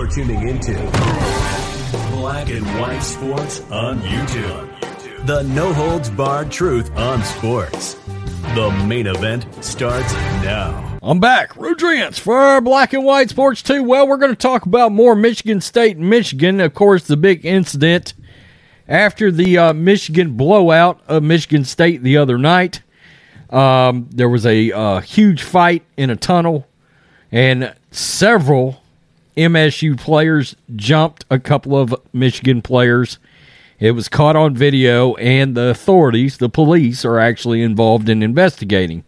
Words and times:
You're 0.00 0.08
tuning 0.08 0.48
into 0.48 0.72
Black 2.12 2.48
and 2.48 2.64
White 2.80 3.00
Sports 3.00 3.60
on 3.70 4.00
YouTube. 4.00 5.26
The 5.26 5.42
no 5.42 5.74
holds 5.74 6.08
barred 6.08 6.50
truth 6.50 6.90
on 6.96 7.22
sports. 7.22 7.98
The 8.54 8.70
main 8.86 9.06
event 9.06 9.46
starts 9.62 10.10
now. 10.42 10.98
I'm 11.02 11.20
back. 11.20 11.52
Rudrance 11.52 12.18
for 12.18 12.62
Black 12.62 12.94
and 12.94 13.04
White 13.04 13.28
Sports 13.28 13.62
2. 13.62 13.82
Well, 13.82 14.08
we're 14.08 14.16
going 14.16 14.32
to 14.32 14.36
talk 14.36 14.64
about 14.64 14.90
more 14.90 15.14
Michigan 15.14 15.60
State 15.60 15.98
Michigan. 15.98 16.60
Of 16.60 16.72
course, 16.72 17.06
the 17.06 17.18
big 17.18 17.44
incident 17.44 18.14
after 18.88 19.30
the 19.30 19.58
uh, 19.58 19.72
Michigan 19.74 20.32
blowout 20.34 21.02
of 21.08 21.22
Michigan 21.22 21.66
State 21.66 22.02
the 22.02 22.16
other 22.16 22.38
night. 22.38 22.80
Um, 23.50 24.08
there 24.10 24.30
was 24.30 24.46
a 24.46 24.72
uh, 24.72 25.00
huge 25.00 25.42
fight 25.42 25.84
in 25.98 26.08
a 26.08 26.16
tunnel, 26.16 26.66
and 27.30 27.74
several 27.90 28.79
MSU 29.36 29.98
players 29.98 30.56
jumped 30.74 31.24
a 31.30 31.38
couple 31.38 31.76
of 31.76 31.94
Michigan 32.12 32.62
players. 32.62 33.18
It 33.78 33.92
was 33.92 34.08
caught 34.08 34.36
on 34.36 34.54
video, 34.54 35.14
and 35.14 35.56
the 35.56 35.68
authorities, 35.68 36.36
the 36.36 36.50
police, 36.50 37.04
are 37.04 37.18
actually 37.18 37.62
involved 37.62 38.08
in 38.08 38.22
investigating. 38.22 39.04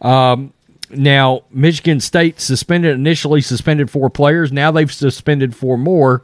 Um, 0.00 0.52
now, 0.90 1.44
Michigan 1.50 2.00
State 2.00 2.40
suspended 2.40 2.94
initially 2.94 3.40
suspended 3.40 3.90
four 3.90 4.10
players. 4.10 4.52
Now 4.52 4.70
they've 4.70 4.92
suspended 4.92 5.56
four 5.56 5.78
more, 5.78 6.22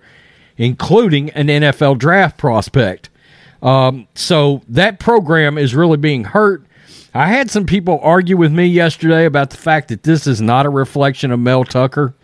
including 0.56 1.30
an 1.30 1.46
NFL 1.46 1.98
draft 1.98 2.36
prospect. 2.36 3.08
Um, 3.62 4.06
so 4.14 4.62
that 4.68 4.98
program 4.98 5.56
is 5.58 5.74
really 5.74 5.96
being 5.96 6.24
hurt. 6.24 6.64
I 7.14 7.28
had 7.28 7.50
some 7.50 7.64
people 7.64 7.98
argue 8.02 8.36
with 8.36 8.52
me 8.52 8.66
yesterday 8.66 9.24
about 9.24 9.50
the 9.50 9.56
fact 9.56 9.88
that 9.88 10.02
this 10.02 10.26
is 10.26 10.40
not 10.40 10.66
a 10.66 10.70
reflection 10.70 11.30
of 11.32 11.40
Mel 11.40 11.64
Tucker. 11.64 12.14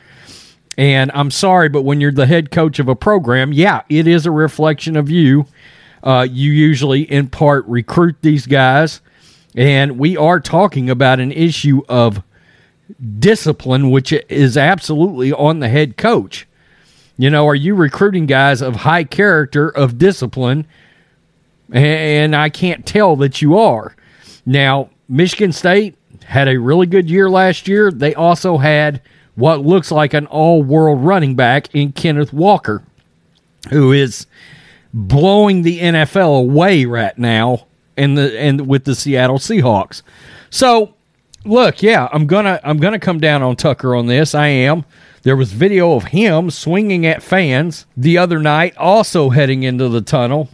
And 0.77 1.11
I'm 1.15 1.31
sorry, 1.31 1.69
but 1.69 1.83
when 1.83 2.01
you're 2.01 2.13
the 2.13 2.27
head 2.27 2.51
coach 2.51 2.79
of 2.79 2.89
a 2.89 2.97
program, 2.97 3.53
yeah, 3.53 3.83
it 3.89 4.07
is 4.07 4.27
a 4.27 4.31
reflection 4.31 4.97
of 4.97 5.09
you. 5.09 5.47
Uh, 6.03 6.27
you 6.29 6.53
usually, 6.53 7.03
in 7.03 7.29
part, 7.29 7.65
recruit 7.67 8.17
these 8.21 8.47
guys. 8.47 9.01
And 9.57 9.99
we 9.99 10.17
are 10.17 10.41
talking 10.41 10.91
about 10.91 11.21
an 11.21 11.33
issue 11.33 11.83
of 11.89 12.23
discipline, 13.19 13.91
which 13.91 14.13
is 14.13 14.57
absolutely 14.57 15.33
on 15.33 15.61
the 15.61 15.69
head 15.69 15.97
coach. 15.97 16.47
You 17.17 17.31
know, 17.31 17.47
are 17.47 17.55
you 17.55 17.75
recruiting 17.75 18.27
guys 18.27 18.61
of 18.61 18.77
high 18.77 19.05
character, 19.05 19.69
of 19.69 19.99
discipline? 19.99 20.67
And 21.73 22.35
I 22.35 22.49
can't 22.51 22.85
tell 22.85 23.17
that 23.17 23.41
you 23.41 23.57
are. 23.57 23.95
Now, 24.45 24.91
Michigan 25.09 25.53
State 25.53 25.97
had 26.25 26.49
a 26.49 26.59
really 26.59 26.87
good 26.87 27.09
year 27.09 27.31
last 27.31 27.69
year. 27.69 27.91
They 27.91 28.15
also 28.15 28.59
had 28.59 29.01
what 29.35 29.65
looks 29.65 29.91
like 29.91 30.15
an 30.15 30.27
all 30.27 30.63
world 30.63 31.05
running 31.05 31.35
back 31.35 31.75
in 31.75 31.93
Kenneth 31.93 32.33
Walker, 32.33 32.83
who 33.71 33.93
is 33.93 34.27
blowing 34.93 35.63
the 35.63 35.81
NFL 35.81 36.39
away 36.39 36.85
right 36.85 37.17
now 37.19 37.67
in 37.97 38.15
the 38.15 38.39
and 38.39 38.67
with 38.67 38.85
the 38.85 38.95
Seattle 38.95 39.39
Seahawks. 39.39 40.03
So 40.51 40.95
look, 41.45 41.83
yeah, 41.83 42.09
I'm 42.13 42.27
gonna 42.27 42.61
I'm 42.63 42.79
gonna 42.79 42.99
come 42.99 43.21
down 43.21 43.43
on 43.43 43.57
Tucker 43.57 43.95
on 43.95 44.07
this. 44.07 44.35
I 44.35 44.49
am. 44.49 44.85
There 45.23 45.37
was 45.37 45.53
video 45.53 45.95
of 45.95 46.05
him 46.05 46.51
swinging 46.51 47.07
at 47.07 47.23
fans 47.23 47.87
the 47.97 48.19
other 48.19 48.39
night, 48.41 48.77
also 48.77 49.31
heading 49.31 49.63
into 49.63 49.89
the 49.89 50.03
tunnel. 50.03 50.51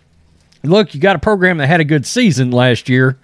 Look, 0.62 0.94
you 0.94 1.00
got 1.00 1.16
a 1.16 1.20
program 1.20 1.58
that 1.58 1.66
had 1.66 1.80
a 1.80 1.84
good 1.84 2.06
season 2.06 2.50
last 2.50 2.88
year. 2.88 3.18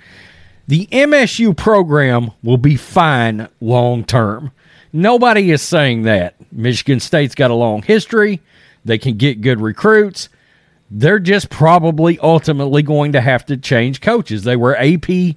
The 0.67 0.87
MSU 0.87 1.57
program 1.57 2.33
will 2.43 2.57
be 2.57 2.77
fine 2.77 3.49
long 3.61 4.05
term. 4.05 4.51
Nobody 4.97 5.51
is 5.51 5.61
saying 5.61 6.03
that. 6.05 6.37
Michigan 6.51 7.01
State's 7.01 7.35
got 7.35 7.51
a 7.51 7.55
long 7.55 7.83
history. 7.83 8.41
They 8.87 8.97
can 8.97 9.19
get 9.19 9.43
good 9.43 9.61
recruits. 9.61 10.31
They're 10.91 11.19
just 11.19 11.51
probably 11.51 12.19
ultimately 12.21 12.83
going 12.83 13.13
to 13.13 13.21
have 13.21 13.45
to 13.47 13.59
change 13.59 14.01
coaches. 14.01 14.45
They 14.45 14.57
were 14.57 14.75
AP 14.75 15.37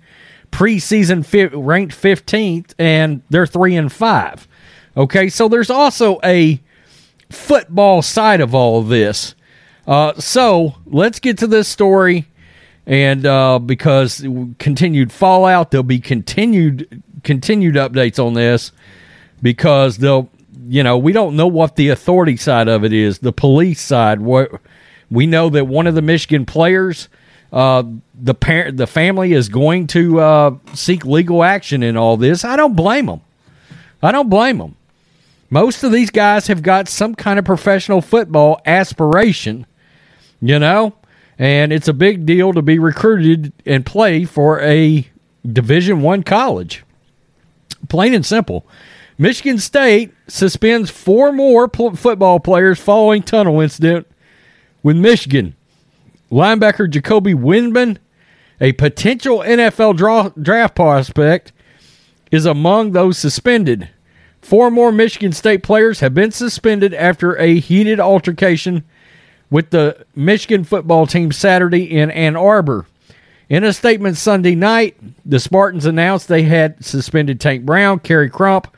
preseason 0.50 1.25
fi- 1.25 1.47
ranked 1.47 1.94
15th 1.94 2.73
and 2.79 3.22
they're 3.29 3.45
3 3.45 3.75
and 3.75 3.91
5. 3.91 4.47
Okay, 4.95 5.28
so 5.28 5.50
there's 5.50 5.69
also 5.69 6.22
a 6.23 6.61
football 7.29 8.01
side 8.01 8.39
of 8.39 8.55
all 8.55 8.81
this. 8.81 9.35
Uh, 9.85 10.13
so 10.13 10.75
let's 10.85 11.19
get 11.19 11.38
to 11.39 11.47
this 11.47 11.67
story, 11.67 12.28
and 12.85 13.25
uh, 13.25 13.59
because 13.59 14.25
continued 14.57 15.11
fallout, 15.11 15.72
there'll 15.72 15.84
be 15.84 16.00
continued 16.00 17.03
continued 17.23 17.75
updates 17.75 18.23
on 18.23 18.35
this 18.35 18.72
because 19.41 19.97
they'll, 19.97 20.29
you 20.67 20.83
know, 20.83 20.97
we 20.97 21.11
don't 21.11 21.35
know 21.35 21.47
what 21.47 21.75
the 21.75 21.89
authority 21.89 22.38
side 22.38 22.67
of 22.67 22.83
it 22.83 22.94
is, 22.94 23.19
the 23.19 23.33
police 23.33 23.81
side. 23.81 24.22
What 24.22 24.51
we 25.09 25.25
know 25.27 25.50
that 25.50 25.66
one 25.66 25.88
of 25.88 25.95
the 25.95 26.01
Michigan 26.01 26.45
players, 26.45 27.09
uh, 27.51 27.83
the 28.13 28.33
parent, 28.33 28.78
the 28.78 28.88
family 28.88 29.33
is 29.33 29.49
going 29.49 29.88
to 29.88 30.19
uh, 30.19 30.55
seek 30.73 31.05
legal 31.05 31.44
action 31.44 31.83
in 31.83 31.97
all 31.97 32.17
this. 32.17 32.44
I 32.45 32.55
don't 32.55 32.75
blame 32.75 33.07
them. 33.07 33.22
I 34.01 34.11
don't 34.11 34.29
blame 34.29 34.59
them. 34.59 34.75
Most 35.49 35.83
of 35.83 35.91
these 35.91 36.11
guys 36.11 36.47
have 36.47 36.61
got 36.61 36.88
some 36.88 37.16
kind 37.16 37.39
of 37.39 37.45
professional 37.45 38.01
football 38.01 38.61
aspiration, 38.66 39.66
you 40.41 40.59
know, 40.59 40.94
and 41.39 41.73
it's 41.73 41.88
a 41.88 41.94
big 41.94 42.25
deal 42.25 42.53
to 42.53 42.61
be 42.61 42.78
recruited 42.78 43.51
and 43.66 43.85
play 43.85 44.25
for 44.25 44.59
a 44.61 45.07
Division 45.51 46.01
One 46.01 46.22
college. 46.22 46.83
Plain 47.88 48.13
and 48.13 48.25
simple. 48.25 48.66
Michigan 49.22 49.57
State 49.57 50.13
suspends 50.30 50.90
four 50.90 51.34
more 51.34 51.68
pl- 51.68 51.97
football 51.97 52.40
players 52.40 52.80
following 52.80 53.22
tunnel 53.22 53.59
incident 53.59 54.07
with 54.81 54.96
Michigan. 54.96 55.57
Linebacker 56.31 56.90
Jacoby 56.90 57.34
Windmon, 57.34 57.97
a 58.62 58.72
potential 58.72 59.40
NFL 59.40 59.97
draw- 59.97 60.29
draft 60.41 60.74
prospect, 60.74 61.52
is 62.31 62.46
among 62.46 62.94
those 62.94 63.18
suspended. 63.18 63.90
Four 64.41 64.72
more 64.72 64.90
Michigan 64.94 65.34
State 65.34 65.63
players 65.63 66.00
have 66.00 66.13
been 66.13 66.31
suspended 66.31 66.94
after 66.94 67.38
a 67.38 67.59
heated 67.59 68.00
altercation 68.00 68.85
with 69.50 69.72
the 69.72 70.06
Michigan 70.16 70.63
football 70.63 71.06
team 71.06 71.34
Saturday 71.34 71.84
in 71.84 72.09
Ann 72.09 72.38
Arbor. 72.38 72.85
In 73.50 73.66
a 73.66 73.74
statement 73.74 74.16
Sunday 74.16 74.56
night, 74.56 74.96
the 75.25 75.41
Spartans 75.41 75.85
announced 75.85 76.29
they 76.29 76.44
had 76.44 76.85
suspended 76.85 77.41
Tank 77.41 77.66
Brown, 77.66 78.00
Khary 78.00 78.31
Crump, 78.31 78.74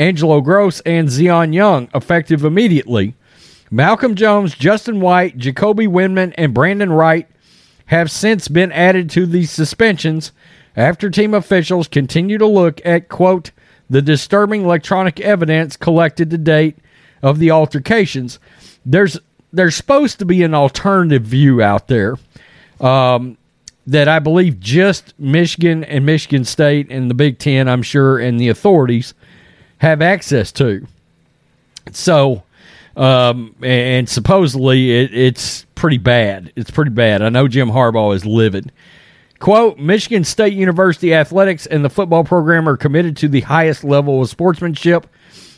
Angelo 0.00 0.40
Grose, 0.40 0.80
and 0.80 1.10
Zion 1.10 1.52
Young, 1.52 1.90
effective 1.94 2.42
immediately. 2.42 3.14
Malcolm 3.70 4.14
Jones, 4.14 4.54
Justin 4.54 5.00
White, 5.00 5.36
Jacoby 5.36 5.86
Windmon, 5.86 6.34
and 6.38 6.54
Brandon 6.54 6.90
Wright 6.90 7.28
have 7.86 8.10
since 8.10 8.48
been 8.48 8.72
added 8.72 9.10
to 9.10 9.26
the 9.26 9.44
suspensions 9.44 10.32
after 10.74 11.10
team 11.10 11.34
officials 11.34 11.86
continue 11.86 12.38
to 12.38 12.46
look 12.46 12.80
at, 12.84 13.08
quote, 13.08 13.50
the 13.90 14.00
disturbing 14.00 14.62
electronic 14.62 15.20
evidence 15.20 15.76
collected 15.76 16.30
to 16.30 16.38
date 16.38 16.78
of 17.22 17.38
the 17.38 17.50
altercations. 17.50 18.38
There's 18.86 19.18
there's 19.52 19.74
supposed 19.74 20.20
to 20.20 20.24
be 20.24 20.42
an 20.44 20.54
alternative 20.54 21.24
view 21.24 21.60
out 21.60 21.88
there 21.88 22.16
um, 22.80 23.36
that 23.86 24.08
I 24.08 24.20
believe 24.20 24.60
just 24.60 25.12
Michigan 25.18 25.82
and 25.84 26.06
Michigan 26.06 26.44
State 26.44 26.86
and 26.88 27.10
the 27.10 27.14
Big 27.14 27.38
Ten, 27.38 27.68
I'm 27.68 27.82
sure, 27.82 28.18
and 28.18 28.40
the 28.40 28.48
authorities 28.48 29.12
have 29.80 30.02
access 30.02 30.52
to. 30.52 30.86
So, 31.92 32.42
um, 32.96 33.54
and 33.62 34.08
supposedly 34.08 34.92
it, 34.92 35.14
it's 35.14 35.64
pretty 35.74 35.98
bad. 35.98 36.52
It's 36.54 36.70
pretty 36.70 36.90
bad. 36.90 37.22
I 37.22 37.30
know 37.30 37.48
Jim 37.48 37.70
Harbaugh 37.70 38.14
is 38.14 38.24
livid. 38.26 38.72
Quote 39.38 39.78
Michigan 39.78 40.22
State 40.22 40.52
University 40.52 41.14
athletics 41.14 41.64
and 41.64 41.82
the 41.82 41.88
football 41.88 42.24
program 42.24 42.68
are 42.68 42.76
committed 42.76 43.16
to 43.18 43.28
the 43.28 43.40
highest 43.40 43.82
level 43.82 44.20
of 44.20 44.28
sportsmanship 44.28 45.06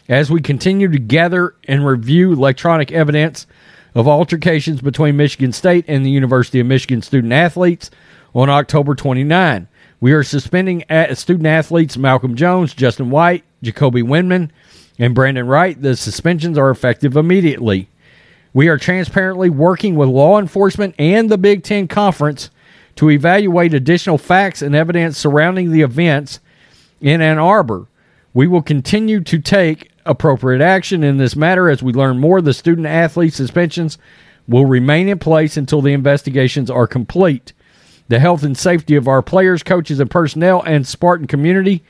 as 0.09 0.31
we 0.31 0.41
continue 0.41 0.89
to 0.89 1.01
gather 1.01 1.57
and 1.67 1.85
review 1.85 2.33
electronic 2.33 2.93
evidence 2.93 3.49
of 3.97 4.07
altercations 4.07 4.81
between 4.81 5.17
Michigan 5.17 5.53
State 5.53 5.85
and 5.89 6.07
the 6.07 6.11
University 6.11 6.61
of 6.61 6.67
Michigan 6.67 7.03
student 7.03 7.33
athletes 7.33 7.91
on 8.35 8.49
October 8.49 8.95
29. 8.95 9.67
We 10.01 10.13
are 10.13 10.23
suspending 10.23 10.85
student 11.15 11.47
athletes 11.47 11.99
Malcolm 11.99 12.37
Jones, 12.37 12.75
Justin 12.75 13.11
White, 13.11 13.45
Jacoby 13.63 14.03
Windmon, 14.03 14.51
and 14.99 15.15
Brandon 15.15 15.47
Wright. 15.47 15.81
The 15.81 15.97
suspensions 15.97 16.59
are 16.59 16.71
effective 16.71 17.17
immediately. 17.17 17.89
We 18.53 18.69
are 18.69 18.77
transparently 18.77 19.49
working 19.49 19.95
with 19.95 20.09
law 20.09 20.39
enforcement 20.39 20.95
and 20.99 21.31
the 21.31 21.39
Big 21.39 21.63
Ten 21.63 21.89
Conference 21.89 22.51
to 22.97 23.11
evaluate 23.11 23.73
additional 23.73 24.19
facts 24.19 24.61
and 24.61 24.75
evidence 24.75 25.17
surrounding 25.17 25.71
the 25.71 25.81
events 25.81 26.41
in 27.01 27.23
Ann 27.23 27.39
Arbor. 27.39 27.87
We 28.35 28.47
will 28.47 28.63
continue 28.63 29.21
to 29.23 29.39
take 29.39 29.91
appropriate 30.05 30.61
action 30.61 31.03
in 31.03 31.17
this 31.17 31.37
matter 31.37 31.71
as 31.71 31.83
we 31.83 31.93
learn 31.93 32.19
more. 32.19 32.43
The 32.43 32.53
student 32.53 32.87
athlete 32.87 33.33
suspensions 33.33 33.99
will 34.47 34.67
remain 34.67 35.09
in 35.09 35.19
place 35.19 35.57
until 35.57 35.81
the 35.81 35.93
investigations 35.93 36.71
are 36.71 36.87
complete. 36.87 37.53
The 38.09 38.19
health 38.19 38.43
and 38.43 38.59
safety 38.59 38.97
of 38.97 39.09
our 39.09 39.23
players, 39.23 39.63
coaches, 39.63 40.01
and 40.01 40.11
personnel 40.11 40.63
and 40.63 40.87
Spartan 40.87 41.27
community 41.27 41.83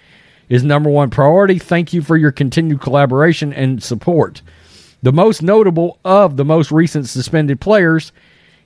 is 0.53 0.63
number 0.63 0.91
one 0.91 1.09
priority. 1.09 1.59
Thank 1.59 1.95
you 1.95 2.03
for 2.03 2.15
your 2.15 2.31
continued 2.31 2.83
collaboration 2.83 3.55
and 3.55 3.83
support. 3.83 4.43
The 5.03 5.11
most 5.11 5.41
notable 5.43 5.99
of 6.05 6.37
the 6.37 6.45
most 6.45 6.71
recent 6.71 7.09
suspended 7.09 7.59
players 7.59 8.13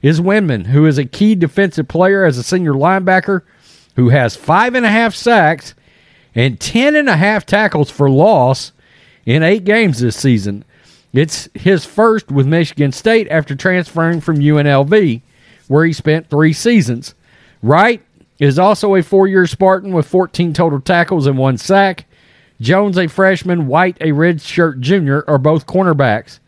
is 0.03 0.21
Windmon, 0.21 0.67
who 0.67 0.85
is 0.85 0.99
a 0.99 1.05
key 1.05 1.37
defensive 1.37 1.87
player 1.87 2.25
as 2.25 2.39
a 2.39 2.43
senior 2.43 2.73
linebacker 2.73 3.43
who 3.95 4.09
has 4.09 4.35
five 4.35 4.75
and 4.75 4.85
a 4.85 4.89
half 4.89 5.15
sacks 5.15 5.77
and 6.35 6.59
ten 6.59 6.97
and 6.97 7.09
a 7.09 7.17
half 7.17 7.47
tackles 7.47 7.89
for 7.89 8.11
loss 8.11 8.73
in 9.25 9.45
eight 9.45 9.63
games 9.63 10.01
this 10.01 10.17
season. 10.17 10.65
It's 11.13 11.49
his 11.55 11.85
first 11.85 12.33
with 12.33 12.49
Michigan 12.49 12.91
State 12.91 13.29
after 13.31 13.55
transferring 13.55 14.21
from 14.21 14.39
UNLV, 14.39 15.23
where 15.69 15.85
he 15.85 15.93
spent 15.93 16.31
three 16.31 16.53
seasons. 16.53 17.15
Wright 17.63 18.03
is 18.39 18.59
also 18.59 18.95
a 18.95 19.03
four 19.03 19.27
year 19.27 19.47
Spartan 19.47 19.93
with 19.93 20.07
14 20.07 20.53
total 20.53 20.81
tackles 20.81 21.27
and 21.27 21.39
one 21.39 21.59
sack. 21.59 22.07
Jones, 22.61 22.97
a 22.97 23.07
freshman, 23.07 23.67
White, 23.67 23.99
a 24.01 24.09
redshirt 24.09 24.81
junior, 24.81 25.25
are 25.29 25.39
both 25.39 25.67
cornerbacks. 25.67 26.39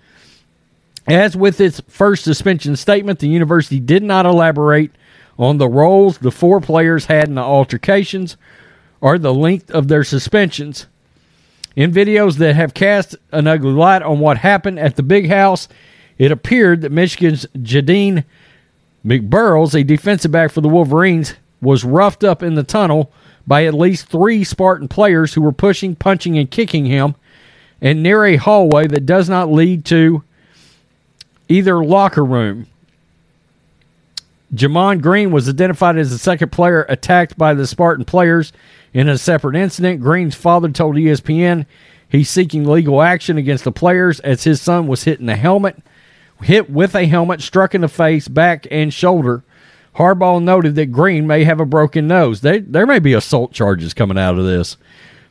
As 1.07 1.37
with 1.37 1.61
its 1.61 1.81
first 1.89 2.25
suspension 2.25 2.77
statement, 2.77 3.19
the 3.19 3.29
university 3.29 3.81
did 3.81 4.03
not 4.03 4.27
elaborate 4.27 4.91
on 5.39 5.59
the 5.59 5.69
roles 5.69 6.19
the 6.19 6.31
four 6.31 6.61
players 6.61 7.07
had 7.07 7.29
in 7.29 7.35
the 7.35 7.43
altercations 7.43 8.37
or 9.01 9.19
the 9.19 9.33
length 9.33 9.71
of 9.71 9.89
their 9.89 10.05
suspensions. 10.05 10.87
In 11.77 11.93
videos 11.93 12.39
that 12.39 12.57
have 12.57 12.75
cast 12.75 13.15
an 13.31 13.47
ugly 13.47 13.71
light 13.71 14.03
on 14.03 14.19
what 14.19 14.39
happened 14.39 14.79
at 14.79 14.97
the 14.97 15.03
big 15.03 15.29
house, 15.29 15.69
it 16.19 16.33
appeared 16.33 16.81
that 16.81 16.91
Michigan's 16.91 17.47
Ja'Den 17.57 18.25
McBurrows, 19.07 19.79
a 19.79 19.85
defensive 19.85 20.33
back 20.33 20.51
for 20.51 20.61
the 20.61 20.69
Wolverines, 20.69 21.35
was 21.61 21.85
roughed 21.85 22.25
up 22.25 22.43
in 22.43 22.55
the 22.55 22.63
tunnel 22.63 23.13
by 23.47 23.65
at 23.65 23.75
least 23.75 24.07
three 24.07 24.45
Spartan 24.45 24.89
players 24.89 25.35
who 25.35 25.43
were 25.43 25.53
pushing, 25.53 25.97
punching, 25.97 26.39
and 26.39 26.51
kicking 26.51 26.87
him, 26.87 27.15
and 27.81 28.03
near 28.03 28.25
a 28.25 28.37
hallway 28.37 28.87
that 28.87 29.07
does 29.07 29.29
not 29.29 29.51
lead 29.51 29.85
to 29.87 30.23
either 31.49 31.83
locker 31.83 32.25
room. 32.25 32.67
Gemon 34.55 35.01
Green 35.01 35.31
was 35.31 35.49
identified 35.49 35.99
as 35.99 36.11
the 36.11 36.19
second 36.19 36.53
player 36.53 36.87
attacked 36.89 37.37
by 37.37 37.55
the 37.55 37.67
Spartan 37.67 38.05
players 38.05 38.53
in 38.95 39.09
a 39.09 39.19
separate 39.19 39.57
incident. 39.57 40.01
Green's 40.01 40.35
father 40.35 40.71
told 40.71 40.97
ESPN 40.97 41.67
he's 42.09 42.31
seeking 42.31 42.65
legal 42.65 43.03
action 43.03 43.37
against 43.37 43.65
the 43.65 43.73
players 43.73 44.21
as 44.21 44.45
his 44.45 44.61
son 44.61 44.87
was 44.87 45.05
hit 45.05 45.21
in 45.21 45.27
the 45.27 45.37
helmet, 45.37 45.77
hit 46.43 46.71
with 46.71 46.95
a 46.95 47.07
helmet, 47.07 47.43
struck 47.43 47.75
in 47.75 47.83
the 47.83 47.89
face, 47.89 48.29
back, 48.29 48.67
and 48.71 48.93
shoulder. 48.93 49.43
Harbaugh 49.99 50.41
noted 50.41 50.77
that 50.77 50.93
Green 50.93 51.27
may 51.27 51.43
have 51.43 51.59
a 51.59 51.67
broken 51.67 52.07
nose. 52.07 52.41
They, 52.41 52.61
there 52.61 52.87
may 52.87 53.01
be 53.01 53.15
assault 53.15 53.53
charges 53.53 53.93
coming 53.93 54.17
out 54.17 54.39
of 54.39 54.45
this. 54.45 54.77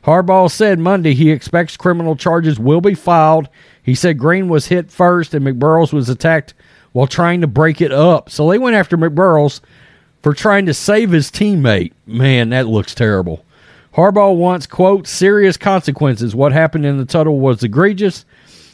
Harbaugh 0.04 0.50
said 0.50 0.78
Monday 0.78 1.14
he 1.14 1.30
expects 1.30 1.76
criminal 1.76 2.16
charges 2.16 2.58
will 2.58 2.82
be 2.82 2.94
filed. 2.94 3.48
He 3.82 3.94
said 3.94 4.18
Green 4.18 4.48
was 4.48 4.66
hit 4.66 4.90
first 4.90 5.32
and 5.32 5.44
McBurrows 5.44 5.92
was 5.92 6.10
attacked 6.10 6.52
while 6.92 7.06
trying 7.06 7.40
to 7.40 7.46
break 7.46 7.80
it 7.80 7.92
up. 7.92 8.28
So 8.28 8.48
they 8.48 8.58
went 8.58 8.76
after 8.76 8.98
McBurrows 8.98 9.60
for 10.22 10.34
trying 10.34 10.66
to 10.66 10.74
save 10.74 11.12
his 11.12 11.30
teammate. 11.30 11.92
Man, 12.06 12.50
that 12.50 12.66
looks 12.66 12.94
terrible. 12.94 13.44
Harbaugh 13.94 14.36
wants, 14.36 14.66
quote, 14.66 15.06
serious 15.06 15.56
consequences. 15.56 16.34
What 16.34 16.52
happened 16.52 16.84
in 16.84 16.98
the 16.98 17.06
tunnel 17.06 17.40
was 17.40 17.64
egregious, 17.64 18.26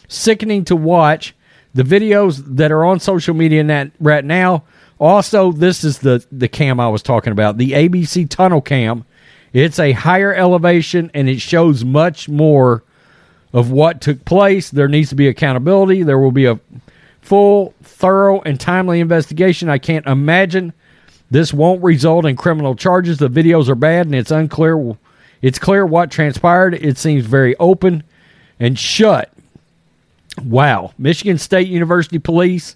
sickening 0.09 0.65
to 0.65 0.75
watch. 0.75 1.37
The 1.73 1.85
videos 1.85 2.43
that 2.57 2.73
are 2.73 2.85
on 2.85 3.01
social 3.01 3.35
media 3.35 3.91
right 4.01 4.25
now 4.25 4.65
also, 5.05 5.53
this 5.53 5.85
is 5.85 5.99
the 5.99 6.25
the 6.33 6.49
cam 6.49 6.81
I 6.81 6.89
was 6.89 7.03
talking 7.03 7.33
about, 7.33 7.59
the 7.59 7.73
ABC 7.73 8.29
tunnel 8.29 8.63
cam. 8.63 9.05
It's 9.53 9.79
a 9.79 9.93
higher 9.93 10.35
elevation 10.35 11.11
and 11.13 11.29
it 11.29 11.41
shows 11.41 11.85
much 11.85 12.29
more 12.29 12.83
of 13.53 13.71
what 13.71 14.01
took 14.01 14.25
place. 14.25 14.71
There 14.71 14.89
needs 14.89 15.11
to 15.11 15.15
be 15.15 15.29
accountability. 15.29 16.03
There 16.03 16.19
will 16.19 16.33
be 16.33 16.47
a 16.47 16.59
full, 17.21 17.75
thorough, 17.83 18.41
and 18.41 18.59
timely 18.59 18.99
investigation. 18.99 19.69
I 19.69 19.79
can't 19.79 20.07
imagine 20.07 20.73
this 21.31 21.53
won't 21.53 21.83
result 21.83 22.25
in 22.25 22.35
criminal 22.35 22.75
charges. 22.75 23.19
The 23.19 23.29
videos 23.29 23.69
are 23.69 23.75
bad 23.75 24.07
and 24.07 24.15
it's 24.15 24.31
unclear. 24.31 24.97
It's 25.43 25.59
clear 25.59 25.85
what 25.85 26.11
transpired. 26.11 26.75
It 26.75 26.97
seems 26.97 27.27
very 27.27 27.55
open 27.59 28.05
and 28.59 28.79
shut. 28.79 29.33
Wow. 30.43 30.93
Michigan 30.97 31.39
State 31.39 31.69
University 31.69 32.19
Police 32.19 32.75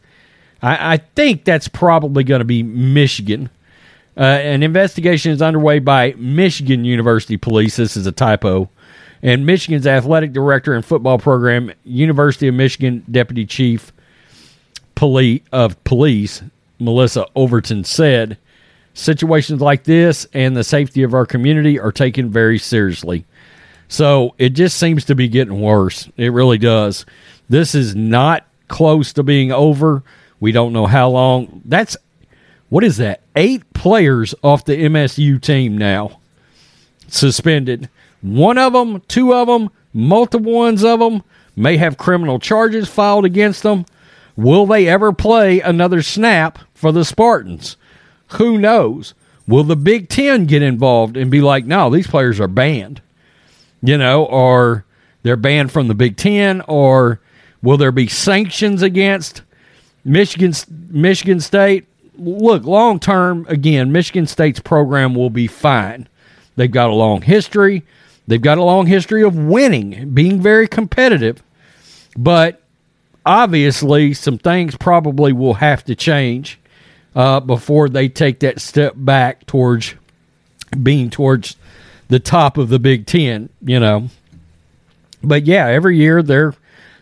I, 0.62 0.94
I 0.94 0.96
think 0.96 1.44
that's 1.44 1.69
probably 1.69 2.25
going 2.25 2.40
to 2.40 2.44
be 2.44 2.62
Michigan. 2.62 3.50
Uh, 4.16 4.22
an 4.22 4.62
investigation 4.62 5.31
is 5.32 5.40
underway 5.40 5.78
by 5.78 6.14
Michigan 6.16 6.84
University 6.84 7.37
Police. 7.37 7.76
This 7.76 7.96
is 7.96 8.06
a 8.06 8.12
typo. 8.12 8.69
And 9.22 9.46
Michigan's 9.46 9.87
athletic 9.87 10.32
director 10.32 10.75
and 10.75 10.84
football 10.84 11.19
program, 11.19 11.72
University 11.84 12.49
of 12.49 12.55
Michigan 12.55 13.05
Deputy 13.10 13.46
Chief 13.46 13.93
Police 14.94 15.43
of 15.52 15.82
Police, 15.84 16.43
Melissa 16.81 17.26
Overton, 17.37 17.84
said 17.84 18.38
situations 18.94 19.60
like 19.60 19.84
this 19.84 20.26
and 20.32 20.56
the 20.56 20.64
safety 20.64 21.05
of 21.05 21.14
our 21.14 21.26
community 21.26 21.78
are 21.78 21.93
taken 21.93 22.31
very 22.31 22.58
seriously. 22.58 23.25
So 23.88 24.34
it 24.38 24.50
just 24.50 24.76
seems 24.76 25.05
to 25.06 25.14
be 25.14 25.28
getting 25.28 25.60
worse. 25.60 26.08
It 26.16 26.32
really 26.32 26.58
does. 26.58 27.06
This 27.49 27.75
is 27.75 27.94
not 27.94 28.44
close 28.66 29.12
to 29.14 29.22
being 29.22 29.50
over. 29.52 30.02
We 30.40 30.52
don't 30.52 30.73
know 30.73 30.87
how 30.87 31.11
long. 31.11 31.62
That's 31.64 31.96
what 32.69 32.85
is 32.85 32.99
that? 32.99 33.23
Eight 33.35 33.73
players 33.73 34.35
off 34.43 34.64
the 34.64 34.76
MSU 34.76 35.40
team 35.40 35.79
now 35.79 36.20
suspended. 37.08 37.88
One 38.20 38.58
of 38.58 38.73
them, 38.73 39.00
two 39.08 39.32
of 39.32 39.46
them, 39.46 39.70
multiple 39.93 40.52
ones 40.52 40.85
of 40.85 41.00
them 41.00 41.23
may 41.56 41.76
have 41.76 41.96
criminal 41.96 42.38
charges 42.38 42.88
filed 42.88 43.25
against 43.25 43.62
them. 43.62 43.87
Will 44.37 44.67
they 44.67 44.87
ever 44.87 45.12
play 45.12 45.61
another 45.61 46.02
snap 46.02 46.58
for 46.75 46.93
the 46.93 47.05
Spartans? 47.05 47.76
Who 48.32 48.58
knows? 48.58 49.14
Will 49.46 49.64
the 49.64 49.76
Big 49.76 50.08
Ten 50.08 50.44
get 50.44 50.62
involved 50.62 51.17
and 51.17 51.31
be 51.31 51.41
like, 51.41 51.64
no, 51.64 51.91
these 51.91 52.06
players 52.06 52.38
are 52.38 52.49
banned? 52.49 53.00
You 53.82 53.96
know, 53.96 54.25
or 54.25 54.84
they're 55.23 55.37
banned 55.37 55.73
from 55.73 55.88
the 55.88 55.94
Big 55.94 56.17
Ten, 56.17 56.61
or 56.69 57.20
will 57.62 57.79
there 57.79 57.93
be 57.93 58.06
sanctions 58.06 58.82
against 58.82 59.43
Michigan 60.08 60.52
Michigan 60.70 61.40
State, 61.40 61.87
look, 62.16 62.64
long 62.64 62.99
term 62.99 63.46
again, 63.49 63.93
Michigan 63.93 64.26
State's 64.26 64.60
program 64.60 65.14
will 65.14 65.31
be 65.31 65.46
fine. 65.46 66.08
They've 66.56 66.70
got 66.70 66.90
a 66.90 66.94
long 66.94 67.22
history. 67.22 67.84
They've 68.26 68.43
got 68.43 68.58
a 68.58 68.64
long 68.64 68.87
history 68.87 69.22
of 69.22 69.37
winning, 69.37 70.10
being 70.10 70.40
very 70.40 70.66
competitive. 70.66 71.43
But 72.16 72.60
obviously, 73.25 74.12
some 74.15 74.38
things 74.38 74.77
probably 74.77 75.32
will 75.32 75.55
have 75.55 75.84
to 75.84 75.94
change 75.94 76.58
uh, 77.15 77.41
before 77.41 77.88
they 77.88 78.08
take 78.08 78.41
that 78.41 78.60
step 78.60 78.94
back 78.96 79.46
towards 79.46 79.94
being 80.82 81.10
towards 81.10 81.56
the 82.08 82.20
top 82.20 82.58
of 82.58 82.69
the 82.69 82.79
Big 82.79 83.06
Ten, 83.06 83.48
you 83.62 83.79
know. 83.79 84.08
But 85.22 85.46
yeah, 85.46 85.67
every 85.67 85.96
year 85.96 86.22
they're 86.22 86.55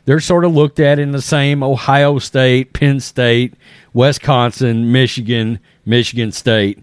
they're 0.06 0.20
sort 0.20 0.44
of 0.44 0.54
looked 0.54 0.80
at 0.80 0.98
in 0.98 1.12
the 1.12 1.20
same 1.20 1.62
Ohio 1.62 2.18
State, 2.18 2.72
Penn 2.72 3.00
State, 3.00 3.54
Wisconsin, 3.92 4.90
Michigan, 4.90 5.60
Michigan 5.84 6.32
State. 6.32 6.78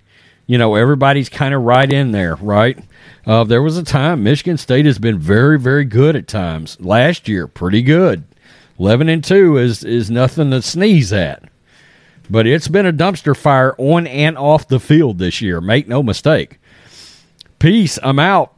You 0.45 0.57
know, 0.57 0.75
everybody's 0.75 1.29
kind 1.29 1.53
of 1.53 1.63
right 1.63 1.91
in 1.91 2.11
there, 2.11 2.35
right? 2.35 2.77
Uh, 3.25 3.45
there 3.45 3.63
was 3.63 3.77
a 3.77 3.83
time 3.83 4.23
Michigan 4.23 4.57
State 4.57 4.85
has 4.85 4.99
been 4.99 5.17
very, 5.17 5.57
very 5.57 5.85
good 5.85 6.15
at 6.17 6.27
times. 6.27 6.77
Last 6.81 7.27
year, 7.27 7.47
pretty 7.47 7.81
good. 7.81 8.25
Eleven 8.77 9.07
and 9.07 9.23
two 9.23 9.57
is 9.57 9.83
is 9.83 10.11
nothing 10.11 10.51
to 10.51 10.61
sneeze 10.61 11.13
at. 11.13 11.43
But 12.29 12.47
it's 12.47 12.67
been 12.67 12.85
a 12.85 12.93
dumpster 12.93 13.35
fire 13.35 13.75
on 13.77 14.07
and 14.07 14.37
off 14.37 14.67
the 14.67 14.79
field 14.79 15.19
this 15.19 15.41
year. 15.41 15.61
Make 15.61 15.87
no 15.87 16.03
mistake. 16.03 16.59
Peace. 17.59 17.99
I'm 18.03 18.19
out. 18.19 18.57